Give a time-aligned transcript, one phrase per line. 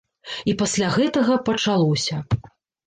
[0.51, 2.15] І пасля гэтага пачалося.